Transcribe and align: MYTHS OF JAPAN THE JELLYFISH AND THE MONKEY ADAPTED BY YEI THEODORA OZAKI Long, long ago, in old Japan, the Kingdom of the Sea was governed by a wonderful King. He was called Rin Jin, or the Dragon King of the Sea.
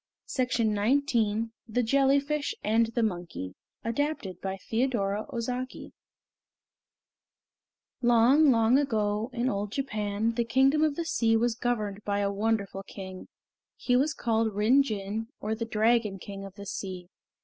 MYTHS 0.35 0.39
OF 0.61 0.67
JAPAN 1.05 1.51
THE 1.67 1.83
JELLYFISH 1.83 2.55
AND 2.63 2.87
THE 2.95 3.03
MONKEY 3.03 3.53
ADAPTED 3.83 4.41
BY 4.41 4.53
YEI 4.53 4.59
THEODORA 4.87 5.25
OZAKI 5.31 5.91
Long, 8.01 8.49
long 8.49 8.79
ago, 8.79 9.29
in 9.31 9.47
old 9.47 9.71
Japan, 9.71 10.33
the 10.33 10.43
Kingdom 10.43 10.83
of 10.83 10.95
the 10.95 11.05
Sea 11.05 11.37
was 11.37 11.53
governed 11.53 11.99
by 12.03 12.21
a 12.21 12.31
wonderful 12.33 12.81
King. 12.81 13.27
He 13.75 13.95
was 13.95 14.15
called 14.15 14.55
Rin 14.55 14.81
Jin, 14.81 15.27
or 15.39 15.53
the 15.53 15.65
Dragon 15.65 16.17
King 16.17 16.45
of 16.45 16.55
the 16.55 16.65
Sea. 16.65 17.07